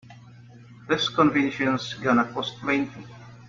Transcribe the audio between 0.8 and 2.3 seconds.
This convention's gonna